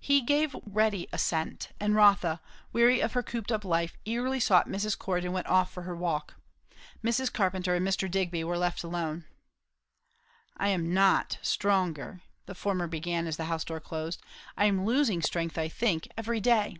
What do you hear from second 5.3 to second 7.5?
went off for her walk. Mrs.